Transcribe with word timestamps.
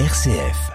RCF. 0.00 0.72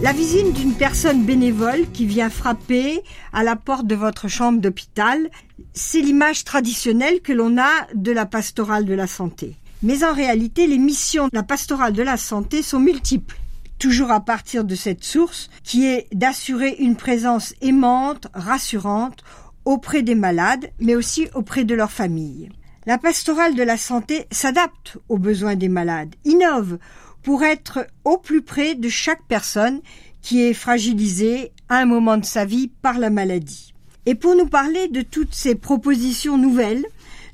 La 0.00 0.12
visite 0.14 0.54
d'une 0.54 0.72
personne 0.72 1.24
bénévole 1.24 1.90
qui 1.92 2.06
vient 2.06 2.30
frapper 2.30 3.02
à 3.34 3.44
la 3.44 3.56
porte 3.56 3.86
de 3.86 3.94
votre 3.94 4.28
chambre 4.28 4.58
d'hôpital, 4.58 5.28
c'est 5.74 6.00
l'image 6.00 6.44
traditionnelle 6.44 7.20
que 7.20 7.34
l'on 7.34 7.58
a 7.58 7.68
de 7.94 8.10
la 8.10 8.24
pastorale 8.24 8.86
de 8.86 8.94
la 8.94 9.06
santé. 9.06 9.56
Mais 9.82 10.02
en 10.02 10.14
réalité, 10.14 10.66
les 10.66 10.78
missions 10.78 11.28
de 11.28 11.34
la 11.34 11.42
pastorale 11.42 11.92
de 11.92 12.02
la 12.02 12.16
santé 12.16 12.62
sont 12.62 12.80
multiples. 12.80 13.36
Toujours 13.84 14.12
à 14.12 14.20
partir 14.20 14.64
de 14.64 14.74
cette 14.74 15.04
source 15.04 15.50
qui 15.62 15.84
est 15.84 16.08
d'assurer 16.10 16.74
une 16.78 16.96
présence 16.96 17.52
aimante, 17.60 18.28
rassurante 18.32 19.22
auprès 19.66 20.02
des 20.02 20.14
malades, 20.14 20.70
mais 20.80 20.94
aussi 20.94 21.28
auprès 21.34 21.64
de 21.64 21.74
leur 21.74 21.92
famille. 21.92 22.48
La 22.86 22.96
pastorale 22.96 23.54
de 23.54 23.62
la 23.62 23.76
santé 23.76 24.24
s'adapte 24.30 24.96
aux 25.10 25.18
besoins 25.18 25.54
des 25.54 25.68
malades, 25.68 26.14
innove 26.24 26.78
pour 27.22 27.44
être 27.44 27.86
au 28.06 28.16
plus 28.16 28.40
près 28.40 28.74
de 28.74 28.88
chaque 28.88 29.22
personne 29.28 29.82
qui 30.22 30.40
est 30.40 30.54
fragilisée 30.54 31.52
à 31.68 31.76
un 31.76 31.84
moment 31.84 32.16
de 32.16 32.24
sa 32.24 32.46
vie 32.46 32.68
par 32.80 32.98
la 32.98 33.10
maladie. 33.10 33.74
Et 34.06 34.14
pour 34.14 34.34
nous 34.34 34.48
parler 34.48 34.88
de 34.88 35.02
toutes 35.02 35.34
ces 35.34 35.56
propositions 35.56 36.38
nouvelles, 36.38 36.86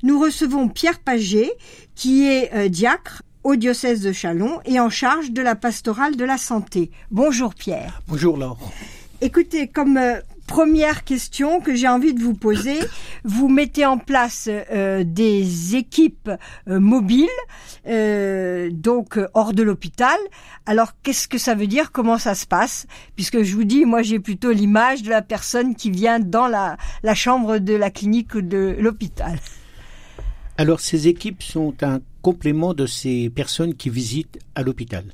nous 0.03 0.19
recevons 0.19 0.67
Pierre 0.67 0.99
Paget, 0.99 1.53
qui 1.95 2.27
est 2.27 2.53
euh, 2.53 2.67
diacre 2.67 3.23
au 3.43 3.55
diocèse 3.55 4.01
de 4.01 4.11
Chalon 4.11 4.59
et 4.65 4.79
en 4.79 4.89
charge 4.89 5.31
de 5.31 5.41
la 5.41 5.55
pastorale 5.55 6.15
de 6.15 6.25
la 6.25 6.37
santé. 6.37 6.91
Bonjour 7.09 7.55
Pierre. 7.55 8.01
Bonjour 8.07 8.37
Laure. 8.37 8.71
Écoutez, 9.23 9.67
comme 9.67 9.97
euh, 9.97 10.19
première 10.47 11.03
question 11.03 11.61
que 11.61 11.75
j'ai 11.75 11.87
envie 11.87 12.15
de 12.15 12.23
vous 12.23 12.33
poser, 12.33 12.79
vous 13.23 13.47
mettez 13.49 13.85
en 13.85 13.99
place 13.99 14.49
euh, 14.49 15.03
des 15.05 15.75
équipes 15.75 16.31
euh, 16.67 16.79
mobiles, 16.79 17.29
donc 18.71 19.19
hors 19.33 19.53
de 19.53 19.61
l'hôpital. 19.63 20.17
Alors 20.65 20.93
qu'est-ce 21.03 21.27
que 21.27 21.37
ça 21.37 21.53
veut 21.53 21.67
dire? 21.67 21.91
Comment 21.91 22.17
ça 22.17 22.33
se 22.33 22.47
passe? 22.47 22.87
Puisque 23.15 23.43
je 23.43 23.55
vous 23.55 23.63
dis, 23.63 23.85
moi 23.85 24.01
j'ai 24.01 24.19
plutôt 24.19 24.51
l'image 24.51 25.03
de 25.03 25.09
la 25.09 25.21
personne 25.21 25.75
qui 25.75 25.91
vient 25.91 26.19
dans 26.19 26.47
la, 26.47 26.77
la 27.03 27.13
chambre 27.13 27.59
de 27.59 27.75
la 27.75 27.91
clinique 27.91 28.33
ou 28.33 28.41
de 28.41 28.75
l'hôpital. 28.79 29.39
Alors 30.57 30.79
ces 30.79 31.07
équipes 31.07 31.41
sont 31.41 31.73
un 31.81 32.01
complément 32.21 32.73
de 32.73 32.85
ces 32.85 33.29
personnes 33.29 33.73
qui 33.73 33.89
visitent 33.89 34.39
à 34.55 34.63
l'hôpital. 34.63 35.05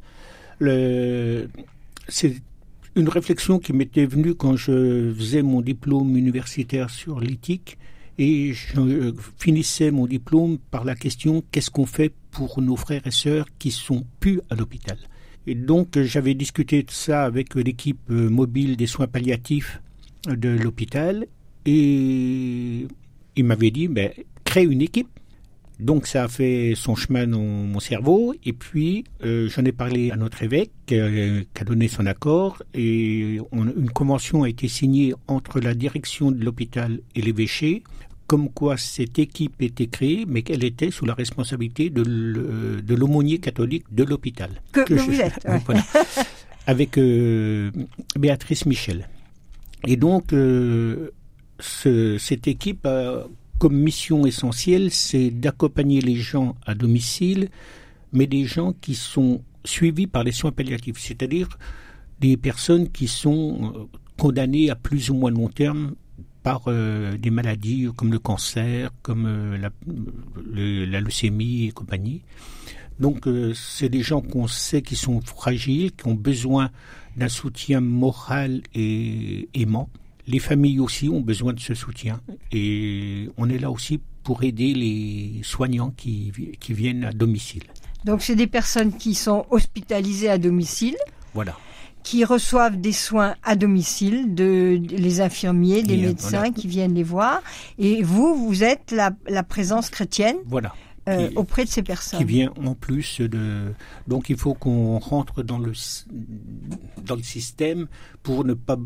C'est 2.09 2.35
une 2.95 3.09
réflexion 3.09 3.59
qui 3.59 3.73
m'était 3.73 4.05
venue 4.05 4.33
quand 4.33 4.55
je 4.55 5.13
faisais 5.13 5.43
mon 5.43 5.61
diplôme 5.61 6.17
universitaire 6.17 6.89
sur 6.89 7.19
l'éthique 7.19 7.77
et 8.17 8.53
je 8.53 9.13
finissais 9.37 9.91
mon 9.91 10.07
diplôme 10.07 10.57
par 10.71 10.83
la 10.83 10.95
question 10.95 11.43
qu'est-ce 11.51 11.69
qu'on 11.69 11.85
fait 11.85 12.11
pour 12.31 12.59
nos 12.61 12.75
frères 12.75 13.05
et 13.05 13.11
sœurs 13.11 13.45
qui 13.59 13.69
sont 13.69 14.03
plus 14.19 14.41
à 14.49 14.55
l'hôpital? 14.55 14.97
Et 15.45 15.53
donc 15.53 16.01
j'avais 16.01 16.33
discuté 16.33 16.81
de 16.83 16.91
ça 16.91 17.23
avec 17.23 17.53
l'équipe 17.55 18.09
mobile 18.09 18.75
des 18.75 18.87
soins 18.87 19.07
palliatifs 19.07 19.79
de 20.27 20.49
l'hôpital 20.49 21.27
et 21.65 22.87
il 23.35 23.43
m'avait 23.43 23.71
dit 23.71 23.87
ben, 23.87 24.11
crée 24.43 24.63
une 24.63 24.81
équipe 24.81 25.07
donc 25.79 26.07
ça 26.07 26.23
a 26.23 26.27
fait 26.27 26.73
son 26.75 26.95
chemin 26.95 27.27
dans 27.27 27.39
mon 27.39 27.79
cerveau 27.79 28.33
et 28.43 28.53
puis 28.53 29.03
euh, 29.23 29.47
j'en 29.49 29.63
ai 29.63 29.71
parlé 29.71 30.09
à 30.09 30.15
notre 30.15 30.41
évêque 30.41 30.71
euh, 30.91 31.43
qui 31.53 31.61
a 31.61 31.65
donné 31.65 31.87
son 31.87 32.07
accord 32.07 32.63
et 32.73 33.39
une 33.53 33.89
convention 33.91 34.43
a 34.43 34.49
été 34.49 34.67
signée 34.67 35.13
entre 35.27 35.59
la 35.59 35.75
direction 35.75 36.31
de 36.31 36.43
l'hôpital 36.43 36.99
et 37.15 37.21
l'évêché 37.21 37.83
comme 38.25 38.49
quoi 38.49 38.75
cette 38.77 39.19
équipe 39.19 39.61
était 39.61 39.87
créée 39.87 40.25
mais 40.27 40.41
qu'elle 40.41 40.63
était 40.63 40.89
sous 40.89 41.05
la 41.05 41.13
responsabilité 41.13 41.91
de 41.91 42.95
l'aumônier 42.95 43.37
catholique 43.37 43.85
de 43.91 44.03
l'hôpital. 44.03 44.49
Que, 44.71 44.95
vous 44.95 45.21
êtes. 45.21 45.47
avec 46.65 46.97
euh, 46.97 47.71
Béatrice 48.17 48.65
Michel. 48.65 49.07
Et 49.85 49.95
donc 49.95 50.31
ce, 50.31 52.17
cette 52.17 52.47
équipe 52.47 52.85
a 52.85 53.27
comme 53.57 53.75
mission 53.75 54.25
essentielle, 54.25 54.91
c'est 54.91 55.31
d'accompagner 55.31 56.01
les 56.01 56.15
gens 56.15 56.55
à 56.65 56.75
domicile, 56.75 57.49
mais 58.13 58.27
des 58.27 58.45
gens 58.45 58.73
qui 58.73 58.95
sont 58.95 59.41
suivis 59.65 60.07
par 60.07 60.23
les 60.23 60.31
soins 60.31 60.51
palliatifs, 60.51 60.99
c'est-à-dire 60.99 61.49
des 62.19 62.37
personnes 62.37 62.89
qui 62.89 63.07
sont 63.07 63.73
euh, 63.75 63.97
condamnées 64.17 64.69
à 64.69 64.75
plus 64.75 65.09
ou 65.09 65.15
moins 65.15 65.31
long 65.31 65.49
terme 65.49 65.95
par 66.43 66.63
euh, 66.67 67.17
des 67.17 67.29
maladies 67.29 67.89
comme 67.95 68.11
le 68.11 68.19
cancer, 68.19 68.91
comme 69.01 69.25
euh, 69.25 69.57
la, 69.57 70.99
leucémie 71.01 71.65
et 71.65 71.71
compagnie. 71.71 72.21
Donc 72.99 73.27
c'est 73.53 73.89
des 73.89 74.01
gens 74.01 74.21
qu'on 74.21 74.47
sait 74.47 74.81
qui 74.81 74.95
sont 74.95 75.21
fragiles, 75.21 75.91
qui 75.91 76.07
ont 76.07 76.15
besoin 76.15 76.71
d'un 77.15 77.29
soutien 77.29 77.79
moral 77.79 78.61
et 78.73 79.47
aimant. 79.53 79.87
Les 80.27 80.39
familles 80.39 80.79
aussi 80.79 81.09
ont 81.09 81.21
besoin 81.21 81.53
de 81.53 81.59
ce 81.59 81.73
soutien 81.73 82.19
et 82.51 83.29
on 83.37 83.49
est 83.49 83.59
là 83.59 83.71
aussi 83.71 84.01
pour 84.23 84.43
aider 84.43 84.73
les 84.73 85.39
soignants 85.43 85.91
qui, 85.95 86.33
qui 86.59 86.73
viennent 86.73 87.05
à 87.05 87.11
domicile. 87.13 87.63
Donc 88.03 88.21
c'est 88.21 88.35
des 88.35 88.47
personnes 88.47 88.95
qui 88.95 89.15
sont 89.15 89.45
hospitalisées 89.49 90.29
à 90.29 90.37
domicile. 90.37 90.97
Voilà 91.33 91.57
qui 92.03 92.23
reçoivent 92.23 92.79
des 92.79 92.93
soins 92.93 93.35
à 93.43 93.57
domicile, 93.57 94.33
de, 94.33 94.79
les 94.91 95.19
infirmiers, 95.19 95.83
des 95.83 95.97
médecins 95.97 96.53
qui 96.53 96.65
viennent 96.65 96.93
les 96.93 97.03
voir. 97.03 97.41
Et 97.77 98.01
vous, 98.01 98.33
vous 98.33 98.63
êtes 98.63 98.91
la, 98.91 99.11
la 99.27 99.43
présence 99.43 99.89
chrétienne. 99.89 100.37
Voilà. 100.45 100.73
Euh, 101.09 101.29
auprès 101.35 101.65
de 101.65 101.69
ces 101.69 101.83
personnes. 101.83 102.19
Qui 102.19 102.25
vient 102.25 102.53
en 102.65 102.75
plus 102.75 103.19
de. 103.19 103.73
Donc 104.07 104.29
il 104.29 104.37
faut 104.37 104.53
qu'on 104.53 104.99
rentre 104.99 105.43
dans 105.43 105.57
le 105.57 105.71
dans 107.05 107.15
le 107.15 107.23
système 107.23 107.87
pour 108.23 108.43
ne 108.43 108.53
pas 108.53 108.77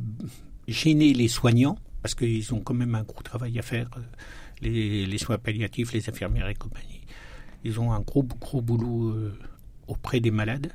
gêner 0.72 1.14
les 1.14 1.28
soignants, 1.28 1.78
parce 2.02 2.16
qu'ils 2.16 2.54
ont 2.54 2.60
quand 2.60 2.74
même 2.74 2.96
un 2.96 3.04
gros 3.04 3.22
travail 3.22 3.58
à 3.60 3.62
faire, 3.62 3.90
euh, 3.98 4.02
les, 4.62 5.18
soins 5.18 5.38
palliatifs, 5.38 5.94
les 5.94 6.08
infirmières 6.10 6.50
et 6.50 6.56
compagnie. 6.56 7.02
Ils 7.64 7.80
ont 7.80 7.92
un 7.92 8.02
gros, 8.02 8.24
gros 8.24 8.62
boulot 8.62 9.10
euh, 9.10 9.38
auprès 9.88 10.20
des 10.20 10.32
malades. 10.32 10.72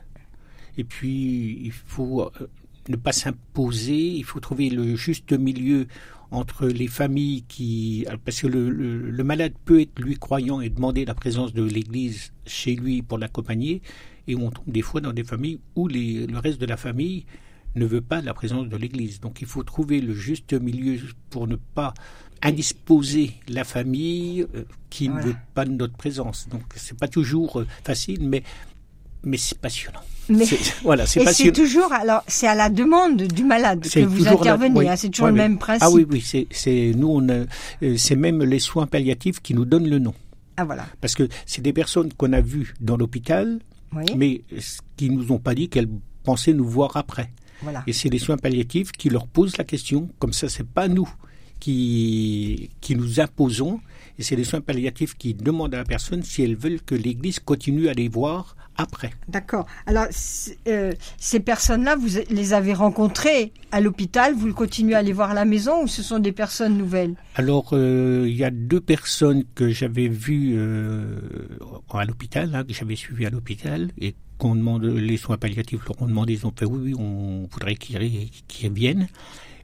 Et 0.78 0.84
puis, 0.84 1.60
il 1.64 1.72
faut 1.72 2.22
euh, 2.22 2.48
ne 2.88 2.96
pas 2.96 3.12
s'imposer, 3.12 3.96
il 3.96 4.24
faut 4.24 4.40
trouver 4.40 4.70
le 4.70 4.96
juste 4.96 5.32
milieu 5.32 5.86
entre 6.30 6.66
les 6.66 6.88
familles 6.88 7.44
qui... 7.48 8.06
Parce 8.24 8.40
que 8.40 8.46
le, 8.46 9.24
malade 9.24 9.52
peut 9.64 9.80
être, 9.80 9.98
lui, 10.00 10.16
croyant 10.16 10.60
et 10.60 10.68
demander 10.68 11.04
la 11.04 11.14
présence 11.14 11.52
de 11.52 11.62
l'Église 11.62 12.32
chez 12.46 12.74
lui 12.74 13.02
pour 13.02 13.18
l'accompagner. 13.18 13.82
Et 14.28 14.34
on 14.34 14.50
tombe 14.50 14.68
des 14.68 14.82
fois 14.82 15.00
dans 15.00 15.12
des 15.12 15.24
familles 15.24 15.60
où 15.76 15.86
les, 15.86 16.26
le 16.26 16.38
reste 16.38 16.60
de 16.60 16.66
la 16.66 16.76
famille 16.76 17.26
ne 17.76 17.87
veut 17.87 18.00
pas 18.00 18.20
la 18.20 18.34
présence 18.34 18.69
de 18.69 18.76
l'Église. 18.76 19.20
Donc 19.20 19.41
il 19.41 19.47
faut 19.47 19.62
trouver 19.62 20.00
le 20.00 20.14
juste 20.14 20.53
milieu 20.53 20.98
pour 21.31 21.47
ne 21.47 21.56
pas 21.56 21.94
indisposer 22.42 23.32
la 23.48 23.64
famille 23.64 24.47
euh, 24.54 24.64
qui 24.91 25.09
ne 25.09 25.20
veut 25.20 25.37
pas 25.54 25.64
de 25.64 25.72
notre 25.72 25.97
présence. 25.97 26.48
Donc 26.50 26.62
c'est 26.76 26.98
pas 26.98 27.09
toujours 27.09 27.60
euh, 27.60 27.66
facile, 27.84 28.28
mais 28.28 28.42
mais 29.22 29.38
c'est 29.38 29.59
passionnant. 29.59 30.00
Mais 30.28 30.44
voilà, 30.82 31.06
c'est 31.06 31.25
passionnant. 31.25 31.54
c'est 31.54 31.62
toujours 31.62 31.92
alors 31.92 32.22
c'est 32.26 32.47
à 32.47 32.54
la 32.54 32.69
demande 32.69 33.22
du 33.22 33.44
malade 33.44 33.81
que 33.88 34.00
vous 34.00 34.28
intervenez. 34.28 34.88
Hein, 34.88 34.97
c'est 34.97 35.10
toujours 35.10 35.28
le 35.28 35.32
même 35.34 35.59
principe. 35.59 35.82
Ah 35.86 35.91
oui, 35.91 36.06
oui, 36.09 36.47
c'est 36.50 36.92
nous 36.97 37.09
on 37.09 37.28
euh, 37.28 37.44
c'est 37.97 38.16
même 38.16 38.42
les 38.42 38.59
soins 38.59 38.86
palliatifs 38.86 39.41
qui 39.41 39.54
nous 39.54 39.65
donnent 39.65 39.88
le 39.88 39.98
nom. 39.98 40.15
Ah 40.56 40.65
voilà. 40.65 40.86
Parce 41.00 41.15
que 41.15 41.28
c'est 41.44 41.60
des 41.60 41.72
personnes 41.72 42.12
qu'on 42.15 42.32
a 42.32 42.41
vues 42.41 42.75
dans 42.81 42.97
l'hôpital, 42.97 43.59
mais 44.16 44.42
qui 44.97 45.10
nous 45.10 45.32
ont 45.32 45.38
pas 45.38 45.54
dit 45.54 45.69
qu'elles 45.69 45.88
pensaient 46.22 46.54
nous 46.54 46.66
voir 46.68 46.97
après. 46.97 47.30
Et 47.86 47.92
c'est 47.92 48.08
les 48.08 48.18
soins 48.18 48.36
palliatifs 48.36 48.92
qui 48.92 49.08
leur 49.08 49.26
posent 49.26 49.56
la 49.56 49.64
question. 49.64 50.08
Comme 50.18 50.32
ça, 50.32 50.48
c'est 50.48 50.66
pas 50.66 50.88
nous 50.88 51.08
qui, 51.60 52.70
qui 52.80 52.97
nous 52.97 53.20
imposons. 53.20 53.80
Et 54.18 54.22
c'est 54.22 54.36
les 54.36 54.44
soins 54.44 54.60
palliatifs 54.60 55.14
qui 55.16 55.34
demandent 55.34 55.74
à 55.74 55.78
la 55.78 55.84
personne 55.84 56.22
si 56.22 56.42
elles 56.42 56.56
veulent 56.56 56.80
que 56.80 56.94
l'Église 56.94 57.41
continue 57.41 57.88
à 57.88 57.92
les 57.92 58.08
voir 58.08 58.56
après. 58.78 59.10
D'accord. 59.28 59.66
Alors, 59.86 60.06
euh, 60.68 60.92
ces 61.18 61.41
personnes-là, 61.41 61.97
vous 61.97 62.18
les 62.30 62.53
avez 62.53 62.74
rencontrées 62.74 63.53
à 63.72 63.80
l'hôpital, 63.80 64.34
vous 64.34 64.52
continuez 64.52 64.94
à 64.94 65.02
les 65.02 65.12
voir 65.12 65.30
à 65.30 65.34
la 65.34 65.44
maison 65.44 65.84
ou 65.84 65.86
ce 65.86 66.02
sont 66.02 66.18
des 66.18 66.32
personnes 66.32 66.76
nouvelles? 66.76 67.14
Alors, 67.34 67.70
euh, 67.72 68.26
il 68.28 68.36
y 68.36 68.44
a 68.44 68.50
deux 68.50 68.80
personnes 68.80 69.44
que 69.54 69.70
j'avais 69.70 70.09
vues 70.09 70.54
euh, 70.56 71.20
à 71.92 72.04
l'hôpital, 72.04 72.54
hein, 72.54 72.64
que 72.64 72.74
j'avais 72.74 72.97
suivies 72.97 73.26
à 73.26 73.30
l'hôpital 73.30 73.91
et 73.98 74.14
qu'on 74.38 74.54
demande, 74.54 74.84
les 74.84 75.16
soins 75.16 75.36
palliatifs 75.38 75.84
leur 75.86 76.00
ont 76.03 76.06
demandé, 76.06 76.34
ils 76.34 76.47
ont 76.47 76.53
fait 76.56 76.66
oui, 76.66 76.92
oui, 76.92 76.94
on 76.98 77.47
voudrait 77.50 77.77
qu'ils 77.77 78.72
viennent. 78.72 79.09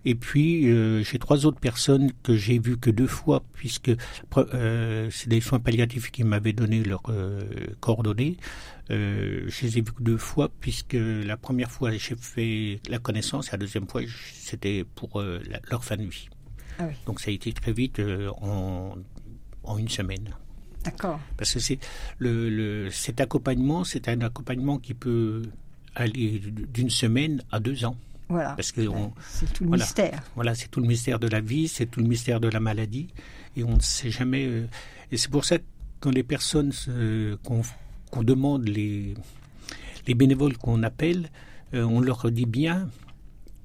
Et 0.04 0.16
puis, 0.16 0.68
euh, 0.68 1.04
j'ai 1.04 1.18
trois 1.20 1.46
autres 1.46 1.60
personnes 1.60 2.10
que 2.24 2.34
j'ai 2.36 2.58
vues 2.58 2.76
que 2.76 2.90
deux 2.90 3.06
fois, 3.06 3.42
puisque 3.52 3.92
euh, 4.36 5.08
c'est 5.12 5.28
des 5.28 5.40
soins 5.40 5.60
palliatifs 5.60 6.10
qui 6.10 6.24
m'avaient 6.24 6.52
donné 6.52 6.82
leurs 6.82 7.02
euh, 7.08 7.42
coordonnées. 7.78 8.36
Euh, 8.90 9.44
je 9.46 9.66
les 9.66 9.78
ai 9.78 9.80
vues 9.80 9.92
que 9.92 10.02
deux 10.02 10.16
fois, 10.16 10.50
puisque 10.60 10.96
la 10.98 11.36
première 11.36 11.70
fois, 11.70 11.92
j'ai 11.92 12.16
fait 12.16 12.80
la 12.88 12.98
connaissance, 12.98 13.48
et 13.48 13.50
la 13.52 13.58
deuxième 13.58 13.86
fois, 13.86 14.02
c'était 14.34 14.84
pour 14.96 15.20
euh, 15.20 15.40
la, 15.48 15.60
leur 15.70 15.84
fin 15.84 15.96
de 15.96 16.02
vie. 16.04 16.28
Ah 16.80 16.86
oui. 16.88 16.94
Donc, 17.06 17.20
ça 17.20 17.30
a 17.30 17.34
été 17.34 17.52
très 17.52 17.72
vite 17.72 18.00
euh, 18.00 18.28
en, 18.40 18.96
en 19.62 19.78
une 19.78 19.88
semaine. 19.88 20.34
D'accord. 20.84 21.20
Parce 21.36 21.52
que 21.54 21.60
c'est 21.60 21.78
le, 22.18 22.48
le, 22.50 22.90
cet 22.90 23.20
accompagnement, 23.20 23.84
c'est 23.84 24.08
un 24.08 24.20
accompagnement 24.20 24.78
qui 24.78 24.94
peut 24.94 25.42
aller 25.94 26.40
d'une 26.72 26.90
semaine 26.90 27.42
à 27.50 27.60
deux 27.60 27.84
ans. 27.84 27.96
Voilà. 28.28 28.54
Parce 28.54 28.72
que 28.72 28.86
on, 28.88 29.12
c'est 29.28 29.52
tout 29.52 29.64
le 29.64 29.68
voilà. 29.68 29.84
mystère. 29.84 30.22
Voilà, 30.34 30.54
c'est 30.54 30.68
tout 30.68 30.80
le 30.80 30.86
mystère 30.86 31.18
de 31.18 31.28
la 31.28 31.40
vie, 31.40 31.68
c'est 31.68 31.86
tout 31.86 32.00
le 32.00 32.06
mystère 32.06 32.40
de 32.40 32.48
la 32.48 32.60
maladie, 32.60 33.08
et 33.56 33.62
on 33.64 33.76
ne 33.76 33.80
sait 33.80 34.10
jamais. 34.10 34.46
euh, 34.46 34.66
et 35.10 35.16
c'est 35.18 35.30
pour 35.30 35.44
ça 35.44 35.58
que 35.58 35.64
quand 36.00 36.10
les 36.10 36.22
personnes 36.22 36.72
euh, 36.88 37.36
qu'on 37.44 37.62
qu'on 38.10 38.22
demande 38.22 38.66
les 38.68 39.14
les 40.06 40.14
bénévoles 40.14 40.56
qu'on 40.56 40.82
appelle, 40.82 41.30
euh, 41.74 41.84
on 41.84 42.00
leur 42.00 42.30
dit 42.30 42.46
bien 42.46 42.88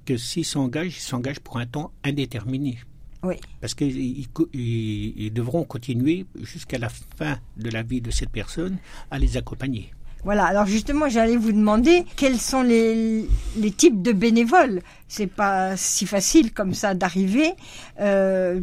que 0.05 0.17
s'ils 0.17 0.45
s'engagent, 0.45 0.97
ils 0.97 1.01
s'engagent 1.01 1.39
pour 1.39 1.57
un 1.57 1.65
temps 1.65 1.91
indéterminé. 2.03 2.77
Oui. 3.23 3.35
Parce 3.61 3.73
qu'ils 3.73 3.97
ils, 3.97 4.27
ils- 4.53 5.13
ils 5.25 5.33
devront 5.33 5.63
continuer 5.63 6.25
jusqu'à 6.41 6.77
la 6.77 6.89
fin 6.89 7.37
de 7.57 7.69
la 7.69 7.83
vie 7.83 8.01
de 8.01 8.11
cette 8.11 8.29
personne 8.29 8.77
à 9.11 9.17
les 9.19 9.37
accompagner. 9.37 9.91
Voilà, 10.23 10.45
alors 10.45 10.65
justement, 10.65 11.07
j'allais 11.09 11.37
vous 11.37 11.51
demander 11.51 12.03
quels 12.15 12.39
sont 12.39 12.61
les, 12.61 13.25
les 13.57 13.71
types 13.71 14.01
de 14.01 14.11
bénévoles? 14.11 14.81
C'est 15.07 15.27
pas 15.27 15.77
si 15.77 16.05
facile 16.05 16.51
comme 16.51 16.73
ça 16.73 16.95
d'arriver. 16.95 17.53
Euh, 18.01 18.59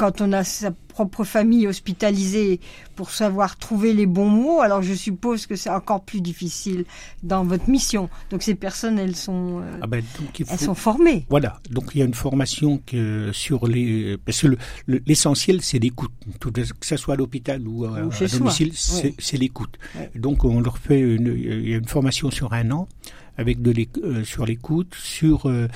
quand 0.00 0.22
on 0.22 0.32
a 0.32 0.44
sa 0.44 0.70
propre 0.70 1.24
famille 1.24 1.66
hospitalisée 1.66 2.58
pour 2.96 3.10
savoir 3.10 3.56
trouver 3.58 3.92
les 3.92 4.06
bons 4.06 4.30
mots, 4.30 4.60
alors 4.62 4.80
je 4.82 4.94
suppose 4.94 5.46
que 5.46 5.56
c'est 5.56 5.68
encore 5.80 6.02
plus 6.10 6.22
difficile 6.22 6.84
dans 7.22 7.44
votre 7.44 7.68
mission. 7.68 8.08
Donc 8.30 8.42
ces 8.42 8.54
personnes, 8.54 8.98
elles 8.98 9.14
sont, 9.14 9.60
euh, 9.60 9.78
Ah 9.82 9.86
ben, 9.86 10.02
donc 10.18 10.40
il 10.40 10.46
faut... 10.46 10.52
elles 10.52 10.58
sont 10.70 10.74
formées. 10.74 11.26
Voilà, 11.28 11.60
donc 11.70 11.84
il 11.94 11.98
y 11.98 12.02
a 12.02 12.06
une 12.06 12.14
formation 12.14 12.80
que 12.86 13.30
sur 13.32 13.66
les 13.68 14.16
parce 14.24 14.40
que 14.40 14.46
le- 14.48 14.58
le- 14.86 15.02
l'essentiel 15.06 15.60
c'est 15.60 15.78
l'écoute, 15.78 16.12
que 16.40 16.86
ce 16.92 16.96
soit 16.96 17.14
à 17.14 17.16
l'hôpital 17.18 17.60
ou 17.68 17.84
à, 17.84 18.00
Ou 18.06 18.10
chez 18.10 18.24
à 18.24 18.28
domicile, 18.28 18.72
c'est 18.74 19.14
oui. 19.34 19.38
l'écoute. 19.38 19.74
Oui. 19.96 20.06
Donc 20.18 20.44
on 20.46 20.60
leur 20.62 20.78
fait 20.78 21.00
une, 21.00 21.28
il 21.36 21.68
y 21.68 21.74
a 21.74 21.76
une 21.76 21.88
formation 21.96 22.30
sur 22.30 22.54
un 22.54 22.70
an 22.70 22.88
avec 23.36 23.60
de 23.62 23.72
euh, 24.02 24.24
sur 24.24 24.44
l'écoute, 24.44 24.94
sur 24.94 25.46
euh, 25.46 25.68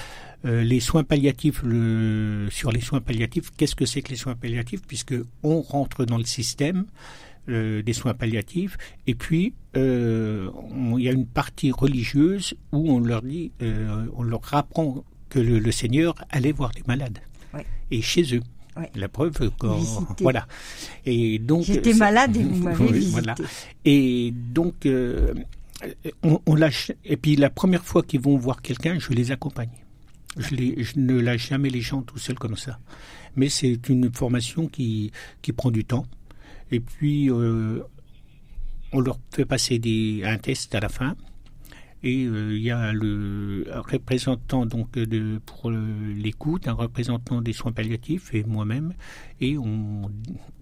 euh, 0.45 0.63
les 0.63 0.81
soins 0.81 1.05
palliatifs, 1.05 1.63
le, 1.63 2.49
sur 2.51 2.71
les 2.73 2.81
soins 2.81 3.01
palliatifs. 3.01 3.51
Qu'est-ce 3.57 3.75
que 3.75 3.87
c'est 3.87 4.03
que 4.03 4.11
les 4.11 4.17
soins 4.17 4.35
palliatifs 4.35 4.83
Puisque 4.87 5.15
on 5.43 5.61
rentre 5.63 6.05
dans 6.05 6.19
le 6.19 6.25
système 6.25 6.85
euh, 7.49 7.83
des 7.83 7.93
soins 7.93 8.15
palliatifs 8.15 8.77
et 9.07 9.15
puis 9.15 9.53
euh, 9.77 10.49
on- 10.71 10.97
il 10.99 11.05
y 11.05 11.09
a 11.09 11.13
une 11.13 11.27
partie 11.27 11.71
religieuse 11.73 12.55
où 12.73 12.91
on 12.93 13.01
leur 13.01 13.23
dit, 13.23 13.53
on 14.17 14.23
leur 14.23 14.43
apprend 14.55 15.05
que 15.31 15.39
le, 15.41 15.59
le 15.59 15.73
Seigneur 15.73 16.15
allait 16.31 16.53
voir 16.53 16.73
les 16.77 16.83
malades 16.87 17.19
et 17.91 18.03
chez 18.03 18.37
eux. 18.37 18.43
La 18.97 19.09
preuve, 19.09 19.33
voilà. 20.21 20.47
Et 21.07 21.39
donc 21.39 21.63
J'étais 21.65 21.95
malade 21.95 22.37
et 22.37 22.43
vous 22.43 22.57
m'avez 22.65 22.93
visité. 22.93 23.13
voilà. 23.13 23.35
Et 23.85 24.33
donc, 24.35 24.87
on, 26.23 26.41
on 26.47 26.55
lâche. 26.55 26.91
Et 27.05 27.17
puis 27.17 27.37
la 27.37 27.51
première 27.51 27.85
fois 27.85 28.03
qu'ils 28.03 28.21
vont 28.21 28.37
voir 28.37 28.63
quelqu'un, 28.63 28.99
je 28.99 29.11
les 29.13 29.31
accompagne. 29.33 29.71
Je, 30.37 30.99
ne 30.99 31.21
lâche 31.21 31.49
jamais 31.51 31.71
les 31.71 31.81
gens 31.81 32.03
tout 32.03 32.19
seuls 32.19 32.39
comme 32.39 32.57
ça. 32.57 32.79
Mais 33.37 33.49
c'est 33.49 33.89
une 33.89 34.13
formation 34.13 34.67
qui, 34.69 35.11
qui 35.43 35.53
prend 35.53 35.71
du 35.71 35.85
temps. 35.85 36.07
Et 36.71 36.81
puis, 36.81 37.31
euh, 37.31 37.81
on 38.93 39.01
leur 39.01 39.19
fait 39.33 39.45
passer 39.45 39.79
des, 39.79 40.23
un 40.25 40.39
test 40.39 40.75
à 40.75 40.81
la 40.81 40.89
fin. 40.89 41.17
Et 42.07 42.27
euh, 42.27 42.55
il 42.55 42.63
y 42.63 42.71
a 42.71 42.93
le 42.93 43.65
un 43.73 43.81
représentant 43.81 44.67
donc 44.67 44.93
de, 44.93 45.41
pour 45.47 45.71
le- 45.71 46.13
l'écoute, 46.13 46.69
un 46.69 46.75
représentant 46.75 47.41
des 47.41 47.55
soins 47.55 47.73
palliatifs 47.73 48.35
et 48.35 48.45
moi-même, 48.45 48.93
et 49.41 49.57
on, 49.57 50.11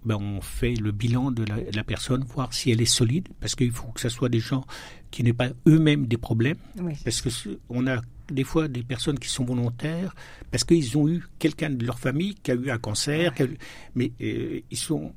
ben, 0.05 0.15
on 0.15 0.39
fait 0.39 0.73
le 0.75 0.93
bilan 0.93 1.31
de 1.31 1.43
la, 1.43 1.57
de 1.59 1.75
la 1.75 1.83
personne, 1.83 2.23
voir 2.23 2.53
si 2.53 2.71
elle 2.71 2.79
est 2.81 2.85
solide, 2.85 3.27
parce 3.41 3.55
qu'il 3.55 3.71
faut 3.71 3.89
que 3.89 3.99
ce 3.99 4.07
soit 4.07 4.29
des 4.29 4.39
gens 4.39 4.63
qui 5.11 5.21
n'aient 5.21 5.33
pas 5.33 5.49
eux-mêmes 5.67 6.07
des 6.07 6.15
problèmes, 6.15 6.55
Oui. 6.79 6.93
parce 7.03 7.21
que 7.21 7.29
ce- 7.29 7.59
on 7.67 7.87
a 7.87 7.97
des 8.31 8.43
fois 8.43 8.67
des 8.67 8.83
personnes 8.83 9.19
qui 9.19 9.27
sont 9.29 9.43
volontaires 9.45 10.15
parce 10.51 10.63
qu'ils 10.63 10.97
ont 10.97 11.07
eu 11.07 11.23
quelqu'un 11.39 11.69
de 11.69 11.85
leur 11.85 11.99
famille 11.99 12.35
qui 12.35 12.51
a 12.51 12.55
eu 12.55 12.69
un 12.69 12.77
cancer, 12.77 13.33
eu- 13.39 13.57
mais 13.95 14.11
euh, 14.21 14.61
ils 14.71 14.77
sont 14.77 15.13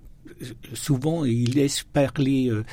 souvent 0.75 1.25
ils 1.25 1.55
laissent 1.55 1.85
parler 1.85 2.49
euh, 2.51 2.65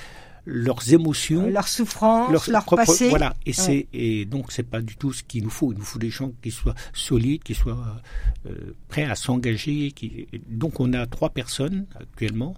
leurs 0.45 0.91
émotions, 0.91 1.49
Leur 1.49 1.67
souffrance, 1.67 2.29
leur, 2.31 2.43
leur 2.49 2.65
propre- 2.65 2.85
passé. 2.85 3.07
Voilà, 3.09 3.33
et 3.45 3.49
Ouais. 3.51 3.53
c'est 3.53 3.87
et 3.93 4.25
donc 4.25 4.51
c'est 4.51 4.63
pas 4.69 4.81
du 4.81 4.97
tout 4.97 5.13
ce 5.13 5.23
qu'il 5.23 5.43
nous 5.43 5.49
faut. 5.49 5.71
Il 5.71 5.77
nous 5.77 5.85
faut 5.85 5.99
des 5.99 6.09
gens 6.09 6.31
qui 6.41 6.51
soient 6.51 6.75
solides, 6.93 7.43
qui 7.43 7.53
soient 7.55 8.01
euh, 8.47 8.73
prêts 8.89 9.05
à 9.05 9.15
s'engager. 9.15 9.91
Qui 9.91 10.27
donc 10.49 10.79
on 10.81 10.91
a 10.93 11.05
trois 11.07 11.29
personnes 11.29 11.85
actuellement, 11.95 12.55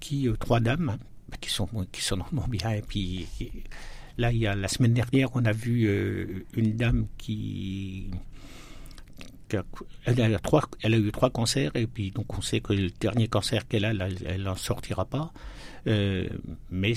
qui 0.00 0.26
euh, 0.28 0.34
trois 0.36 0.58
dames 0.60 0.88
hein, 0.98 1.36
qui 1.40 1.50
sont 1.50 1.68
qui 1.92 2.02
sont 2.02 2.16
normalement 2.16 2.48
bien. 2.48 2.70
Et 2.72 2.82
puis 2.82 3.26
là 4.18 4.30
il 4.32 4.38
y 4.38 4.46
a 4.46 4.54
la 4.54 4.68
semaine 4.68 4.92
dernière 4.94 5.28
on 5.34 5.44
a 5.44 5.52
vu 5.52 5.86
euh, 5.86 6.44
une 6.54 6.76
dame 6.76 7.06
qui 7.16 8.10
qui 9.48 9.56
a- 9.56 9.64
elle 10.04 10.34
a, 10.34 10.38
trois, 10.38 10.68
elle 10.82 10.92
a 10.92 10.98
eu 10.98 11.10
trois 11.10 11.30
cancers 11.30 11.70
et 11.74 11.86
puis 11.86 12.10
donc 12.10 12.36
on 12.36 12.42
sait 12.42 12.60
que 12.60 12.74
le 12.74 12.90
dernier 13.00 13.28
cancer 13.28 13.66
qu'elle 13.66 13.86
a, 13.86 13.94
là, 13.94 14.08
elle 14.26 14.42
n'en 14.42 14.56
sortira 14.56 15.06
pas. 15.06 15.32
Euh, 15.86 16.28
mais 16.70 16.92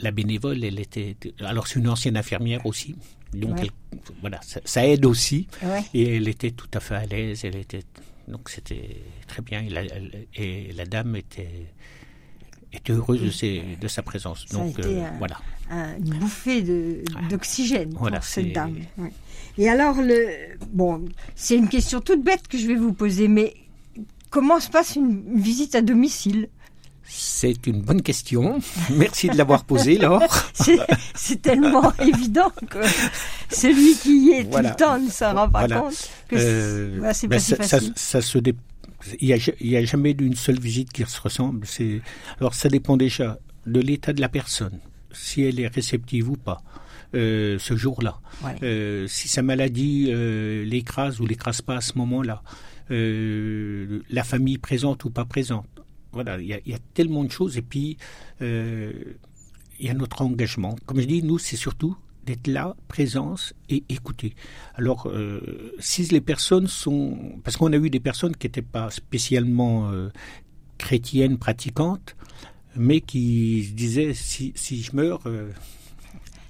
la 0.00 0.10
bénévole, 0.10 0.64
elle 0.64 0.80
était. 0.80 1.16
Alors 1.40 1.66
c'est 1.68 1.78
une 1.78 1.88
ancienne 1.88 2.16
infirmière 2.16 2.66
aussi, 2.66 2.96
donc 3.34 3.58
Ouais. 3.58 3.66
elle- 3.92 3.98
voilà, 4.20 4.40
ça, 4.42 4.60
ça 4.64 4.86
aide 4.86 5.04
aussi. 5.06 5.46
Ouais. 5.62 5.82
Et 5.94 6.16
elle 6.16 6.26
était 6.28 6.50
tout 6.50 6.68
à 6.74 6.80
fait 6.80 6.96
à 6.96 7.06
l'aise. 7.06 7.44
Elle 7.44 7.56
était 7.56 7.84
donc 8.26 8.48
c'était 8.48 8.96
très 9.28 9.42
bien. 9.42 9.62
Et 9.62 9.68
la, 9.68 9.82
elle- 9.82 10.26
et 10.34 10.72
la 10.72 10.86
dame 10.86 11.14
était 11.16 11.68
était 12.72 12.92
heureuse 12.92 13.20
de, 13.22 13.30
ses, 13.30 13.62
de 13.80 13.88
sa 13.88 14.02
présence. 14.02 14.44
Ça 14.48 14.56
a 14.56 14.60
Donc 14.60 14.78
été 14.78 14.88
euh, 14.88 15.04
un- 15.06 15.18
voilà. 15.18 15.36
un- 15.70 15.96
une 15.98 16.14
bouffée 16.18 16.62
de- 16.62 17.02
d'oxygène 17.30 17.94
pour 17.94 18.08
cette 18.22 18.52
dame. 18.52 18.76
Ouais. 18.98 19.12
Et 19.58 19.68
alors, 19.68 19.96
le, 20.00 20.26
bon, 20.72 21.04
c'est 21.34 21.56
une 21.56 21.68
question 21.68 22.00
toute 22.00 22.22
bête 22.24 22.48
que 22.48 22.56
je 22.58 22.66
vais 22.66 22.74
vous 22.76 22.92
poser, 22.94 23.28
mais 23.28 23.54
comment 24.30 24.58
se 24.60 24.70
passe 24.70 24.96
une, 24.96 25.22
une 25.34 25.40
visite 25.40 25.74
à 25.74 25.82
domicile? 25.82 26.48
C'est 27.04 27.66
une 27.66 27.82
bonne 27.82 28.00
question. 28.00 28.60
Merci 28.90 29.28
de 29.28 29.36
l'avoir 29.36 29.64
posée, 29.64 29.98
Laure. 29.98 30.22
C'est 31.14 31.42
tellement 31.42 31.92
évident 31.98 32.50
que 32.70 32.78
celui 33.50 33.94
qui 33.96 34.16
y 34.26 34.30
est 34.30 34.42
Voilà. 34.50 34.70
tout 34.70 34.76
le 34.84 34.86
temps 34.86 34.98
ne 34.98 35.10
s'en 35.10 35.34
rend 35.34 35.48
pas 35.50 35.66
Voilà. 35.66 35.80
compte 35.80 36.10
que 36.28 36.36
Euh, 36.38 37.00
ben, 37.00 37.12
si 37.12 37.28
ça, 37.68 37.78
ça 37.94 38.22
se 38.22 38.38
dé- 38.38 38.54
il 39.20 39.28
y 39.28 39.76
a, 39.76 39.84
jamais 39.84 40.14
d'une 40.14 40.34
seule 40.34 40.58
visite 40.58 40.92
qui 40.92 41.04
se 41.04 41.20
ressemble. 41.20 41.66
Alors 42.38 42.54
ça 42.54 42.68
dépend 42.68 42.96
déjà 42.96 43.38
de 43.66 43.80
l'état 43.80 44.12
de 44.12 44.20
la 44.20 44.28
personne, 44.28 44.78
si 45.12 45.42
elle 45.42 45.60
est 45.60 45.68
réceptive 45.68 46.30
ou 46.30 46.36
pas. 46.36 46.62
euh, 47.14 47.58
ce 47.58 47.76
jour-là. 47.76 48.20
Ouais. 48.42 48.56
Euh, 48.62 49.06
si 49.06 49.28
sa 49.28 49.42
maladie 49.42 50.06
euh, 50.08 50.64
l'écrase 50.64 51.20
ou 51.20 51.26
l'écrase 51.26 51.60
pas 51.60 51.76
à 51.76 51.80
ce 51.80 51.98
moment-là. 51.98 52.42
La 52.88 54.24
famille 54.24 54.58
présente 54.58 55.04
ou 55.04 55.10
pas 55.10 55.24
présente. 55.24 55.66
Voilà, 56.12 56.38
il 56.38 56.46
y 56.46 56.52
a, 56.52 56.58
il 56.66 56.72
y 56.72 56.74
a 56.74 56.78
tellement 56.92 57.24
de 57.24 57.30
choses. 57.30 57.56
Et 57.56 57.62
puis, 57.62 57.96
il 58.40 59.06
y 59.80 59.88
a 59.88 59.94
notre 59.94 60.22
engagement. 60.22 60.76
Comme 60.84 61.00
je 61.00 61.06
dis, 61.06 61.22
nous, 61.22 61.38
c'est 61.38 61.56
surtout 61.56 61.96
d'être 62.24 62.46
là, 62.46 62.76
présence 62.88 63.52
et 63.68 63.82
écouter. 63.88 64.34
Alors, 64.74 65.08
euh, 65.08 65.72
si 65.78 66.04
les 66.04 66.20
personnes 66.20 66.66
sont... 66.68 67.18
Parce 67.44 67.56
qu'on 67.56 67.72
a 67.72 67.76
eu 67.76 67.90
des 67.90 68.00
personnes 68.00 68.36
qui 68.36 68.46
n'étaient 68.46 68.62
pas 68.62 68.90
spécialement 68.90 69.90
euh, 69.90 70.10
chrétiennes, 70.78 71.38
pratiquantes, 71.38 72.14
mais 72.76 73.00
qui 73.00 73.64
se 73.68 73.72
disaient, 73.72 74.14
si, 74.14 74.52
si 74.54 74.82
je 74.82 74.94
meurs... 74.94 75.20
euh, 75.26 75.50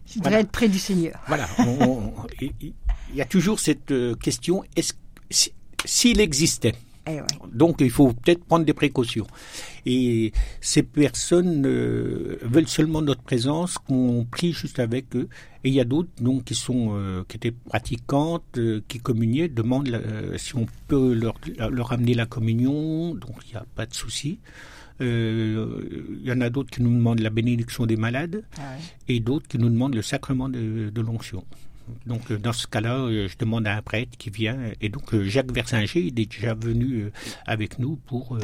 Je 0.07 0.21
voilà. 0.21 0.41
être 0.41 0.51
près 0.51 0.69
du 0.69 0.79
Seigneur. 0.79 1.19
voilà, 1.27 1.49
il 2.41 2.73
y 3.15 3.21
a 3.23 3.25
toujours 3.27 3.59
cette 3.59 3.93
question, 4.21 4.65
est-ce 4.77 4.93
si- 5.31 5.53
s'il 5.85 6.21
existait 6.21 6.75
Eh 7.07 7.21
ouais. 7.21 7.27
donc 7.53 7.81
il 7.81 7.91
faut 7.91 8.13
peut-être 8.13 8.45
prendre 8.45 8.65
des 8.65 8.75
précautions. 8.75 9.27
Et 9.87 10.33
ces 10.61 10.85
personnes 10.85 11.65
euh, 11.67 12.37
veulent 12.43 12.69
seulement 12.69 13.03
notre 13.03 13.23
présence, 13.23 13.77
qu'on 13.79 14.25
prie 14.31 14.53
juste 14.53 14.79
avec 14.79 15.17
eux. 15.17 15.29
Et 15.65 15.69
il 15.69 15.75
y 15.75 15.81
a 15.81 15.85
d'autres 15.85 16.11
donc 16.21 16.45
qui 16.45 16.55
sont 16.55 16.91
euh, 16.95 17.25
qui 17.27 17.37
étaient 17.39 17.51
pratiquantes, 17.51 18.45
euh, 18.59 18.83
qui 18.87 19.01
communiaient, 19.01 19.49
demandent 19.49 19.89
la- 19.89 20.39
si 20.39 20.55
on 20.57 20.67
peut 20.87 21.13
leur, 21.15 21.35
leur 21.71 21.93
amener 21.93 22.15
la 22.15 22.27
communion. 22.27 23.15
Donc 23.17 23.35
il 23.49 23.51
n'y 23.53 23.57
a 23.57 23.67
pas 23.75 23.87
de 23.87 23.95
souci. 23.95 24.39
Il 25.01 26.21
y 26.23 26.31
en 26.31 26.41
a 26.41 26.51
d'autres 26.51 26.71
qui 26.71 26.83
nous 26.83 26.95
demandent 26.95 27.19
la 27.21 27.31
bénédiction 27.31 27.87
des 27.87 27.97
malades 27.97 28.45
Ah 28.57 28.61
ouais. 28.61 29.15
et 29.17 29.19
d'autres 29.21 29.49
qui 29.49 29.59
nous 29.59 29.69
demandent 29.69 29.97
le 29.97 30.03
sacrement 30.03 30.49
de, 30.49 30.91
de 30.91 31.01
l'onction. 31.01 31.43
Donc 32.07 32.31
euh, 32.31 32.39
dans 32.39 32.53
ce 32.53 32.67
cas-là, 32.67 32.97
euh, 32.97 33.29
je 33.29 33.37
demande 33.39 33.67
à 33.67 33.77
un 33.77 33.83
prêtre 33.83 34.17
qui 34.19 34.31
vient. 34.31 34.59
Et 34.81 34.89
donc 34.89 35.15
euh, 35.15 35.25
Jacques 35.25 35.53
Versinger, 35.53 36.01
il 36.01 36.19
est 36.21 36.31
déjà 36.31 36.55
venu 36.55 37.11
avec 37.47 37.79
nous 37.79 37.97
pour. 38.07 38.39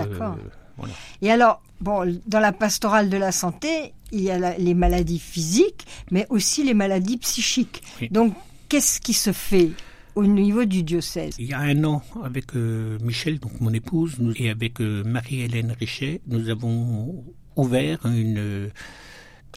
Voilà. 0.76 0.94
Et 1.22 1.30
alors, 1.32 1.60
bon, 1.80 2.20
dans 2.28 2.38
la 2.38 2.52
pastorale 2.52 3.10
de 3.10 3.16
la 3.16 3.32
santé, 3.32 3.92
il 4.12 4.20
y 4.20 4.30
a 4.30 4.56
les 4.56 4.74
maladies 4.74 5.18
physiques, 5.18 5.84
mais 6.12 6.24
aussi 6.30 6.62
les 6.62 6.74
maladies 6.74 7.16
psychiques. 7.16 7.82
Donc, 8.12 8.34
qu'est-ce 8.68 9.00
qui 9.00 9.12
se 9.12 9.32
fait 9.32 9.70
au 10.14 10.24
niveau 10.24 10.64
du 10.66 10.84
diocèse? 10.84 11.34
Il 11.40 11.46
y 11.46 11.52
a 11.52 11.58
un 11.58 11.82
an, 11.82 12.00
avec 12.22 12.54
Michel, 12.54 13.40
donc 13.40 13.60
mon 13.60 13.72
épouse, 13.72 14.20
nous, 14.20 14.32
et 14.36 14.50
avec 14.50 14.78
Marie-Hélène 14.78 15.74
Richet, 15.80 16.20
nous 16.28 16.48
avons 16.48 17.24
ouvert 17.56 17.98
une 18.06 18.70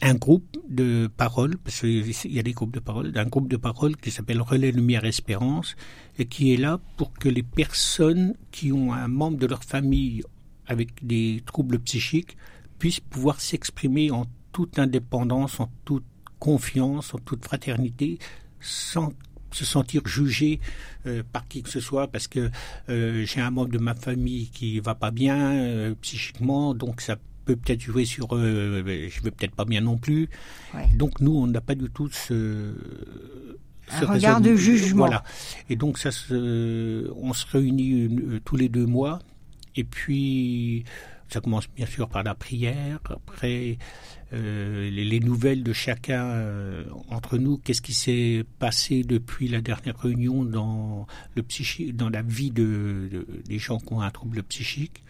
un 0.00 0.14
groupe 0.14 0.56
de 0.68 1.10
parole, 1.16 1.58
parce 1.58 1.80
qu'il 1.80 2.32
y 2.32 2.38
a 2.38 2.42
des 2.42 2.52
groupes 2.52 2.72
de 2.72 2.80
parole, 2.80 3.12
un 3.14 3.26
groupe 3.26 3.48
de 3.48 3.56
parole 3.56 3.96
qui 3.96 4.10
s'appelle 4.10 4.40
Relais 4.40 4.72
Lumière 4.72 5.04
Espérance, 5.04 5.76
et 6.18 6.26
qui 6.26 6.54
est 6.54 6.56
là 6.56 6.80
pour 6.96 7.12
que 7.12 7.28
les 7.28 7.42
personnes 7.42 8.34
qui 8.50 8.72
ont 8.72 8.92
un 8.92 9.08
membre 9.08 9.38
de 9.38 9.46
leur 9.46 9.64
famille 9.64 10.22
avec 10.66 11.04
des 11.04 11.42
troubles 11.44 11.78
psychiques 11.80 12.36
puissent 12.78 13.00
pouvoir 13.00 13.40
s'exprimer 13.40 14.10
en 14.10 14.24
toute 14.52 14.78
indépendance, 14.78 15.60
en 15.60 15.70
toute 15.84 16.04
confiance, 16.38 17.14
en 17.14 17.18
toute 17.18 17.44
fraternité, 17.44 18.18
sans 18.60 19.12
se 19.52 19.64
sentir 19.64 20.02
jugé 20.06 20.60
euh, 21.06 21.22
par 21.30 21.46
qui 21.46 21.62
que 21.62 21.68
ce 21.68 21.80
soit 21.80 22.08
parce 22.08 22.26
que 22.26 22.50
euh, 22.88 23.24
j'ai 23.26 23.40
un 23.40 23.50
membre 23.50 23.70
de 23.70 23.78
ma 23.78 23.94
famille 23.94 24.48
qui 24.48 24.80
va 24.80 24.94
pas 24.94 25.10
bien 25.10 25.52
euh, 25.52 25.94
psychiquement 26.00 26.74
donc 26.74 27.00
ça 27.00 27.16
peut 27.54 27.60
peut-être 27.60 27.80
jouer 27.80 28.04
sur 28.04 28.28
euh, 28.32 28.82
je 29.08 29.22
vais 29.22 29.30
peut-être 29.30 29.54
pas 29.54 29.64
bien 29.64 29.80
non 29.80 29.98
plus. 29.98 30.28
Donc 30.94 31.20
nous, 31.20 31.34
on 31.36 31.46
n'a 31.46 31.60
pas 31.60 31.74
du 31.74 31.88
tout 31.90 32.08
ce, 32.10 32.74
ce 33.88 34.04
un 34.04 34.12
regard 34.12 34.40
de 34.40 34.54
jugement. 34.54 35.06
Voilà. 35.06 35.24
Et 35.68 35.76
donc 35.76 35.98
ça, 35.98 36.10
se, 36.10 37.10
on 37.16 37.32
se 37.32 37.46
réunit 37.46 38.04
euh, 38.04 38.40
tous 38.44 38.56
les 38.56 38.68
deux 38.68 38.86
mois. 38.86 39.18
Et 39.76 39.84
puis 39.84 40.84
ça 41.28 41.40
commence 41.40 41.68
bien 41.74 41.86
sûr 41.86 42.08
par 42.08 42.22
la 42.22 42.34
prière. 42.34 43.00
Après 43.04 43.78
euh, 44.34 44.88
les, 44.88 45.04
les, 45.04 45.20
nouvelles 45.20 45.62
de 45.62 45.74
chacun 45.74 46.24
euh, 46.24 46.84
entre 47.10 47.36
nous. 47.36 47.58
Qu'est-ce 47.58 47.82
qui 47.82 47.92
s'est 47.92 48.44
passé 48.58 49.02
depuis 49.02 49.46
la 49.46 49.60
dernière 49.60 49.98
réunion 49.98 50.42
dans 50.42 51.06
le 51.34 51.42
psychique, 51.42 51.94
dans 51.96 52.08
la 52.08 52.22
vie 52.22 52.50
de, 52.50 53.08
de, 53.12 53.26
des 53.46 53.58
gens 53.58 53.78
qui 53.78 53.92
ont 53.92 54.00
un 54.00 54.10
trouble 54.10 54.42
psychique. 54.44 55.02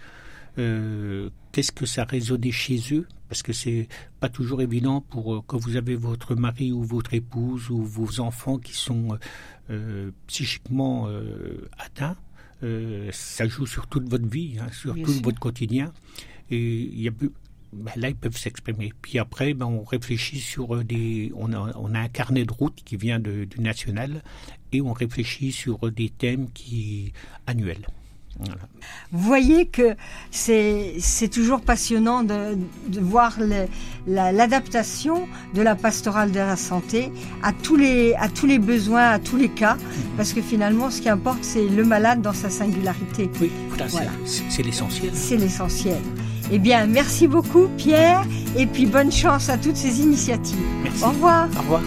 Euh, 0.58 1.30
qu'est-ce 1.52 1.72
que 1.72 1.86
ça 1.86 2.04
résonnait 2.04 2.50
chez 2.50 2.80
eux? 2.92 3.06
Parce 3.28 3.42
que 3.42 3.52
c'est 3.52 3.88
pas 4.20 4.28
toujours 4.28 4.60
évident 4.60 5.00
pour 5.00 5.34
euh, 5.34 5.40
quand 5.46 5.56
vous 5.56 5.76
avez 5.76 5.94
votre 5.94 6.34
mari 6.34 6.72
ou 6.72 6.82
votre 6.82 7.14
épouse 7.14 7.70
ou 7.70 7.82
vos 7.82 8.20
enfants 8.20 8.58
qui 8.58 8.74
sont 8.74 9.18
euh, 9.70 10.10
psychiquement 10.26 11.08
atteints. 11.78 12.16
ça 13.12 13.48
joue 13.48 13.66
sur 13.66 13.86
toute 13.86 14.08
votre 14.08 14.28
vie, 14.28 14.58
hein, 14.60 14.68
sur 14.72 14.94
tout 14.94 15.20
votre 15.22 15.40
quotidien. 15.40 15.92
Et 16.50 16.82
il 16.82 17.00
y 17.00 17.08
a 17.08 17.12
ben 17.72 17.92
là, 17.96 18.10
ils 18.10 18.16
peuvent 18.16 18.36
s'exprimer. 18.36 18.92
Puis 19.00 19.18
après, 19.18 19.54
ben, 19.54 19.64
on 19.64 19.82
réfléchit 19.82 20.40
sur 20.40 20.84
des. 20.84 21.32
On 21.34 21.54
a, 21.54 21.74
on 21.78 21.94
a 21.94 22.00
un 22.00 22.08
carnet 22.08 22.44
de 22.44 22.52
route 22.52 22.78
qui 22.84 22.98
vient 22.98 23.18
de, 23.18 23.44
du 23.44 23.60
national 23.60 24.22
et 24.72 24.82
on 24.82 24.92
réfléchit 24.92 25.52
sur 25.52 25.90
des 25.90 26.10
thèmes 26.10 26.50
qui 26.52 27.14
annuels. 27.46 27.86
Vous 29.12 29.20
voyez 29.20 29.66
que 29.66 29.94
c'est 30.30 31.28
toujours 31.30 31.60
passionnant 31.60 32.22
de, 32.22 32.56
de 32.88 33.00
voir 33.00 33.38
l'adaptation 34.06 35.28
de 35.54 35.62
la 35.62 35.74
pastorale 35.74 36.32
de 36.32 36.38
la 36.38 36.56
santé 36.56 37.12
à 37.42 37.52
tous, 37.52 37.76
les, 37.76 38.14
à 38.14 38.28
tous 38.28 38.46
les 38.46 38.58
besoins, 38.58 39.10
à 39.10 39.18
tous 39.18 39.36
les 39.36 39.48
cas, 39.48 39.76
parce 40.16 40.32
que 40.32 40.40
finalement, 40.40 40.90
ce 40.90 41.02
qui 41.02 41.08
importe, 41.08 41.42
c'est 41.44 41.68
le 41.68 41.84
malade 41.84 42.22
dans 42.22 42.32
sa 42.32 42.50
singularité. 42.50 43.30
Oui, 43.40 43.50
voilà. 43.88 44.10
c'est 44.24 44.62
l'essentiel. 44.62 45.10
C'est 45.14 45.36
l'essentiel. 45.36 46.00
Eh 46.50 46.58
bien, 46.58 46.86
merci 46.86 47.28
beaucoup, 47.28 47.68
Pierre, 47.76 48.24
et 48.56 48.66
puis 48.66 48.86
bonne 48.86 49.12
chance 49.12 49.48
à 49.48 49.56
toutes 49.56 49.76
ces 49.76 50.00
initiatives. 50.00 50.58
Merci. 50.82 51.04
Au 51.04 51.08
revoir. 51.08 51.48
Au 51.56 51.60
revoir. 51.60 51.82